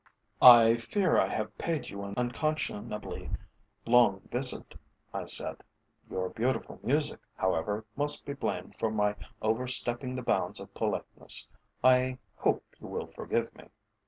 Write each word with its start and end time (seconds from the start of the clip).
"I 0.41 0.77
fear 0.77 1.19
I 1.19 1.27
have 1.27 1.55
paid 1.59 1.89
you 1.89 2.01
an 2.01 2.15
unconscionably 2.17 3.29
long 3.85 4.21
visit," 4.31 4.73
I 5.13 5.25
said. 5.25 5.57
"Your 6.09 6.29
beautiful 6.29 6.79
music, 6.81 7.19
however, 7.37 7.85
must 7.95 8.25
be 8.25 8.33
blamed 8.33 8.75
for 8.75 8.89
my 8.89 9.13
over 9.43 9.67
stepping 9.67 10.15
the 10.15 10.23
bounds 10.23 10.59
of 10.59 10.73
politeness. 10.73 11.47
I 11.83 12.17
hope 12.35 12.63
you 12.79 12.87
will 12.87 13.05
forgive 13.05 13.53
me?" 13.55 13.65